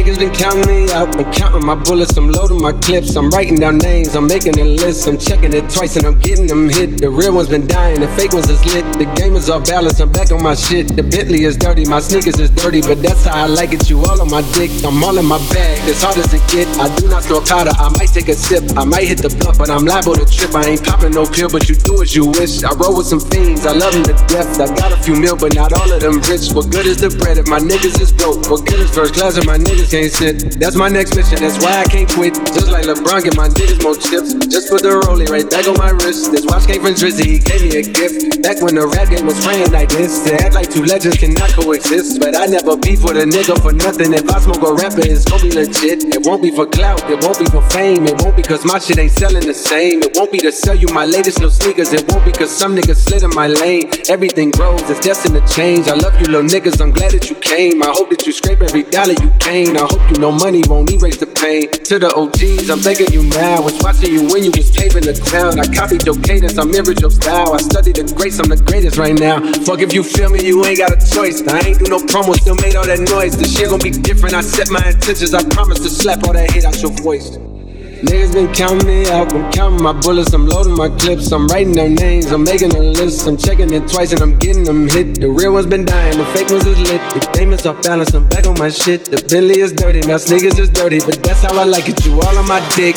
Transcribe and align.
niggas 0.00 0.18
been 0.18 0.32
counting 0.32 0.66
me 0.66 0.90
out. 0.92 1.14
I'm 1.16 1.32
counting 1.32 1.64
my 1.64 1.74
bullets, 1.74 2.16
I'm 2.16 2.30
loading 2.30 2.60
my 2.60 2.72
clips. 2.72 3.16
I'm 3.16 3.28
writing 3.30 3.56
down 3.56 3.78
names, 3.78 4.14
I'm 4.14 4.26
making 4.26 4.58
a 4.58 4.64
list. 4.64 5.06
I'm 5.06 5.18
checking 5.18 5.52
it 5.52 5.68
twice 5.70 5.96
and 5.96 6.06
I'm 6.06 6.18
getting 6.20 6.46
them 6.46 6.68
hit. 6.68 7.00
The 7.00 7.10
real 7.10 7.34
ones 7.34 7.48
been 7.48 7.66
dying, 7.66 8.00
the 8.00 8.08
fake 8.08 8.32
ones 8.32 8.48
is 8.48 8.64
lit. 8.72 8.84
The 8.98 9.04
game 9.16 9.36
is 9.36 9.50
off 9.50 9.66
balance, 9.66 10.00
I'm 10.00 10.10
back 10.10 10.32
on 10.32 10.42
my 10.42 10.54
shit. 10.54 10.96
The 10.96 11.02
Bentley 11.02 11.44
is 11.44 11.56
dirty, 11.56 11.84
my 11.84 12.00
sneakers 12.00 12.38
is 12.38 12.50
dirty, 12.50 12.80
but 12.80 13.02
that's 13.02 13.24
how 13.24 13.44
I 13.44 13.46
like 13.46 13.72
it. 13.72 13.90
You 13.90 13.98
all 14.00 14.20
on 14.20 14.30
my 14.30 14.42
dick, 14.52 14.70
I'm 14.84 15.02
all 15.04 15.18
in 15.18 15.26
my 15.26 15.38
bag. 15.52 15.79
As 15.90 16.06
hard 16.06 16.22
as 16.22 16.30
it 16.30 16.38
get, 16.46 16.70
I 16.78 16.86
do 17.02 17.10
not 17.10 17.26
store 17.26 17.42
powder. 17.42 17.74
I 17.74 17.90
might 17.98 18.14
take 18.14 18.30
a 18.30 18.38
sip, 18.38 18.62
I 18.78 18.86
might 18.86 19.10
hit 19.10 19.18
the 19.18 19.28
blunt, 19.28 19.58
but 19.58 19.74
I'm 19.74 19.82
liable 19.82 20.14
to 20.14 20.22
trip. 20.22 20.54
I 20.54 20.70
ain't 20.70 20.86
popping 20.86 21.10
no 21.10 21.26
pill, 21.26 21.50
but 21.50 21.66
you 21.66 21.74
do 21.74 21.98
as 21.98 22.14
you 22.14 22.30
wish. 22.30 22.62
I 22.62 22.70
roll 22.78 22.94
with 22.94 23.10
some 23.10 23.18
fiends, 23.18 23.66
I 23.66 23.74
love 23.74 23.90
them 23.98 24.06
to 24.06 24.14
death. 24.30 24.54
I 24.62 24.70
got 24.70 24.94
a 24.94 24.98
few 25.02 25.18
mil, 25.18 25.34
but 25.34 25.58
not 25.58 25.74
all 25.74 25.90
of 25.90 25.98
them 25.98 26.22
rich. 26.30 26.54
What 26.54 26.70
good 26.70 26.86
is 26.86 27.02
the 27.02 27.10
bread 27.10 27.42
if 27.42 27.50
my 27.50 27.58
niggas 27.58 27.98
is 27.98 28.14
broke? 28.14 28.46
What 28.46 28.70
good 28.70 28.78
is 28.86 28.94
first 28.94 29.18
class 29.18 29.34
if 29.34 29.42
my 29.50 29.58
niggas 29.58 29.90
can't 29.90 30.14
sit? 30.14 30.62
That's 30.62 30.78
my 30.78 30.86
next 30.86 31.18
mission, 31.18 31.42
that's 31.42 31.58
why 31.58 31.82
I 31.82 31.86
can't 31.90 32.06
quit. 32.06 32.38
Just 32.54 32.70
like 32.70 32.86
LeBron, 32.86 33.26
get 33.26 33.34
my 33.34 33.50
niggas 33.50 33.82
more 33.82 33.98
chips. 33.98 34.38
Just 34.46 34.70
put 34.70 34.86
the 34.86 34.94
rollie 34.94 35.26
right 35.26 35.50
back 35.50 35.66
on 35.66 35.74
my 35.74 35.90
wrist. 35.90 36.30
This 36.30 36.46
watch 36.46 36.70
came 36.70 36.86
from 36.86 36.94
Drizzy, 36.94 37.26
he 37.26 37.38
gave 37.42 37.66
me 37.66 37.74
a 37.74 37.82
gift. 37.82 38.46
Back 38.46 38.62
when 38.62 38.78
the 38.78 38.86
rap 38.86 39.10
game 39.10 39.26
was 39.26 39.42
praying 39.42 39.74
like 39.74 39.90
this. 39.90 40.22
To 40.22 40.38
act 40.38 40.54
like 40.54 40.70
two 40.70 40.86
legends 40.86 41.18
cannot 41.18 41.50
coexist. 41.50 42.22
But 42.22 42.38
I 42.38 42.46
never 42.46 42.78
beef 42.78 43.02
with 43.02 43.18
a 43.18 43.26
nigga 43.26 43.58
for 43.58 43.74
nothing. 43.74 44.14
If 44.14 44.30
I 44.30 44.38
smoke 44.38 44.62
a 44.62 44.72
rapper, 44.78 45.02
it's 45.02 45.26
gonna 45.26 45.42
be 45.42 45.50
legit. 45.50 45.79
It 45.82 46.26
won't 46.26 46.42
be 46.42 46.50
for 46.50 46.66
clout, 46.66 47.00
it 47.08 47.24
won't 47.24 47.38
be 47.38 47.46
for 47.46 47.62
fame. 47.70 48.04
It 48.04 48.20
won't 48.20 48.36
be 48.36 48.42
cause 48.42 48.66
my 48.66 48.78
shit 48.78 48.98
ain't 48.98 49.12
selling 49.12 49.46
the 49.46 49.54
same. 49.54 50.02
It 50.02 50.14
won't 50.14 50.30
be 50.30 50.36
to 50.40 50.52
sell 50.52 50.74
you 50.74 50.86
my 50.88 51.06
latest 51.06 51.40
little 51.40 51.50
sneakers. 51.50 51.94
It 51.94 52.04
won't 52.12 52.22
be 52.26 52.32
cause 52.32 52.54
some 52.54 52.76
niggas 52.76 52.96
slid 52.96 53.22
in 53.22 53.30
my 53.30 53.46
lane. 53.46 53.88
Everything 54.10 54.50
grows, 54.50 54.82
it's 54.90 55.00
destined 55.00 55.40
to 55.40 55.54
change. 55.54 55.88
I 55.88 55.94
love 55.94 56.20
you 56.20 56.26
little 56.26 56.44
niggas, 56.44 56.82
I'm 56.82 56.90
glad 56.90 57.12
that 57.12 57.30
you 57.30 57.36
came. 57.36 57.82
I 57.82 57.96
hope 57.96 58.10
that 58.10 58.26
you 58.26 58.32
scrape 58.32 58.60
every 58.60 58.82
dollar 58.82 59.14
you 59.24 59.32
came. 59.40 59.74
I 59.74 59.88
hope 59.88 60.04
you 60.12 60.20
know 60.20 60.30
money 60.30 60.60
won't 60.68 60.92
erase 60.92 61.16
the 61.16 61.26
pain. 61.26 61.72
To 61.88 61.98
the 61.98 62.12
OGs, 62.12 62.68
I'm 62.68 62.80
thanking 62.84 63.12
you 63.16 63.24
now. 63.24 63.62
Was 63.62 63.80
watching 63.80 64.12
you 64.12 64.28
when 64.28 64.44
you 64.44 64.52
was 64.52 64.68
paving 64.70 65.08
the 65.08 65.16
ground. 65.32 65.60
I 65.60 65.64
copied 65.64 66.04
your 66.04 66.20
cadence, 66.20 66.58
I 66.58 66.64
mirrored 66.64 67.00
your 67.00 67.10
style. 67.10 67.54
I 67.54 67.58
studied 67.64 67.96
the 67.96 68.04
greats, 68.12 68.38
I'm 68.38 68.52
the 68.52 68.60
greatest 68.60 68.98
right 68.98 69.16
now. 69.16 69.40
Fuck 69.64 69.80
if 69.80 69.94
you 69.94 70.04
feel 70.04 70.28
me, 70.28 70.44
you 70.44 70.60
ain't 70.66 70.76
got 70.76 70.92
a 70.92 71.00
choice. 71.00 71.40
I 71.48 71.72
ain't 71.72 71.78
do 71.80 71.88
no 71.88 72.04
promo, 72.04 72.36
still 72.36 72.60
made 72.60 72.76
all 72.76 72.84
that 72.84 73.00
noise. 73.00 73.32
This 73.32 73.56
shit 73.56 73.70
gon' 73.72 73.80
be 73.80 73.88
different. 73.88 74.36
I 74.36 74.42
set 74.42 74.68
my 74.68 74.84
intentions. 74.84 75.32
I 75.32 75.40
promise 75.48 75.59
to 75.68 75.90
slap 75.90 76.24
all 76.24 76.32
that 76.32 76.50
hate 76.50 76.64
out 76.64 76.80
your 76.80 76.90
voice. 76.92 77.36
Niggas 77.36 78.32
been 78.32 78.52
counting 78.54 78.86
me 78.86 79.06
out, 79.10 79.32
I'm 79.34 79.52
counting 79.52 79.82
my 79.82 79.92
bullets, 79.92 80.32
I'm 80.32 80.46
loading 80.46 80.74
my 80.74 80.88
clips, 80.88 81.30
I'm 81.32 81.46
writing 81.48 81.74
their 81.74 81.90
names, 81.90 82.32
I'm 82.32 82.44
making 82.44 82.74
a 82.74 82.80
list, 82.80 83.26
I'm 83.26 83.36
checking 83.36 83.70
it 83.72 83.86
twice 83.86 84.12
and 84.12 84.22
I'm 84.22 84.38
getting 84.38 84.64
them 84.64 84.88
hit. 84.88 85.20
The 85.20 85.28
real 85.28 85.52
ones 85.52 85.66
been 85.66 85.84
dying, 85.84 86.16
the 86.16 86.24
fake 86.26 86.48
ones 86.48 86.64
is 86.64 86.78
lit. 86.78 87.00
The 87.12 87.30
game 87.34 87.52
is 87.52 87.66
off 87.66 87.82
balance, 87.82 88.14
I'm 88.14 88.26
back 88.28 88.46
on 88.46 88.58
my 88.58 88.70
shit. 88.70 89.04
The 89.04 89.18
Bentley 89.28 89.60
is 89.60 89.72
dirty, 89.72 90.00
now 90.00 90.16
sneakers 90.16 90.58
is 90.58 90.70
dirty, 90.70 91.00
but 91.00 91.22
that's 91.22 91.42
how 91.42 91.54
I 91.58 91.64
like 91.64 91.90
it. 91.90 92.04
You 92.06 92.14
all 92.14 92.38
on 92.38 92.48
my 92.48 92.60
dick. 92.74 92.96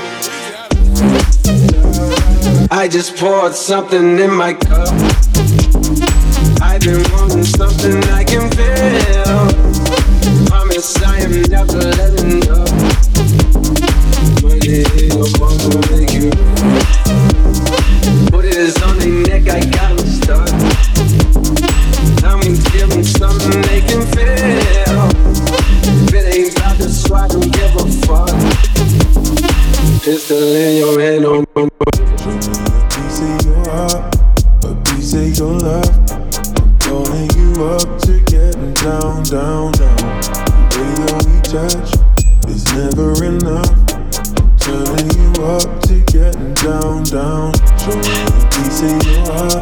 I 2.71 2.87
just 2.89 3.17
poured 3.17 3.53
something 3.53 4.17
in 4.19 4.33
my 4.33 4.53
cup. 4.53 4.87
I've 6.61 6.81
been 6.81 7.03
wanting 7.11 7.43
something 7.43 8.01
I 8.05 8.23
can 8.23 8.49
feel. 8.51 8.92
Touch 41.53 41.93
is 42.47 42.65
never 42.73 43.13
enough. 43.23 43.69
Turning 44.57 45.09
you 45.13 45.29
up 45.45 45.69
to 45.81 46.01
getting 46.09 46.53
down, 46.55 47.03
down. 47.03 47.53
Show 47.77 47.93
me 47.93 48.25
a 48.25 48.49
piece 48.49 48.81
of 48.81 48.97
your 49.05 49.21
heart, 49.29 49.61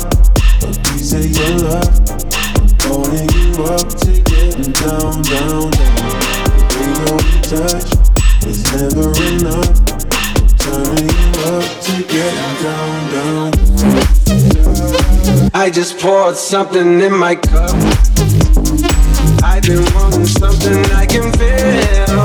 a 0.63 0.71
piece 0.87 1.11
of 1.11 1.27
your 1.27 1.51
love. 1.67 1.91
Calling 2.79 3.27
you 3.35 3.51
up 3.65 3.87
to 4.03 4.11
getting 4.23 4.71
down, 4.71 5.21
down, 5.23 5.67
down. 5.67 6.47
The 6.71 6.85
way 7.11 7.27
touch 7.51 7.91
is 8.47 8.59
never 8.71 9.11
enough. 9.27 9.75
Turning 10.63 11.11
you 11.11 11.29
up 11.51 11.67
to 11.83 11.93
getting 12.07 12.55
down, 12.63 12.99
down. 13.11 13.51
I 15.53 15.69
just 15.69 15.99
poured 15.99 16.37
something 16.37 17.01
in 17.01 17.13
my 17.13 17.35
cup 17.35 18.00
been 19.61 19.83
wanting 19.93 20.25
something 20.25 20.85
I 20.91 21.05
can 21.05 21.31
feel. 21.33 22.20